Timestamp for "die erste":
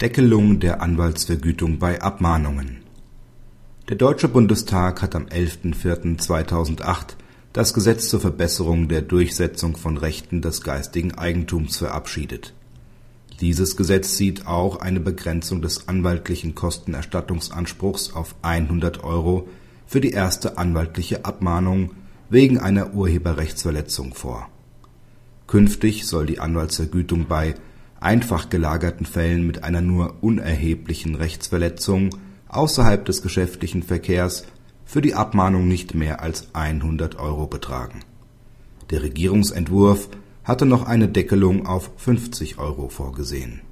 20.00-20.58